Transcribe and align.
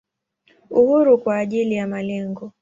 Uhuru 0.69 1.17
kwa 1.17 1.37
ajili 1.37 1.75
ya 1.75 1.87
malengo. 1.87 2.51